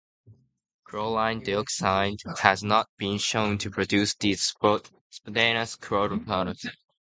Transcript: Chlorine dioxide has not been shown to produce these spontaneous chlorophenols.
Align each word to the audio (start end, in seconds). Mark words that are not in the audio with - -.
Chlorine 0.85 1.43
dioxide 1.43 2.17
has 2.41 2.63
not 2.63 2.89
been 2.97 3.19
shown 3.19 3.59
to 3.59 3.69
produce 3.69 4.15
these 4.15 4.41
spontaneous 5.11 5.75
chlorophenols. 5.77 6.65